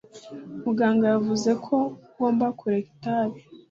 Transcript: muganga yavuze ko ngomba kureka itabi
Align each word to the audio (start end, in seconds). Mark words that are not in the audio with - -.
muganga 0.63 1.05
yavuze 1.13 1.51
ko 1.65 1.75
ngomba 2.09 2.45
kureka 2.59 2.87
itabi 2.93 3.39